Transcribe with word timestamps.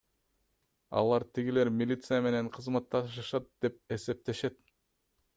Алар 1.01 1.25
тигилер 1.37 1.69
милиция 1.81 2.19
менен 2.27 2.49
кызматташышат 2.55 3.45
деп 3.65 3.77
эсептешет. 3.99 4.57